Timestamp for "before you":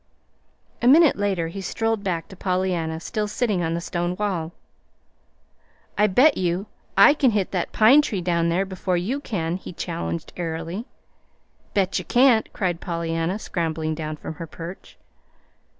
8.65-9.19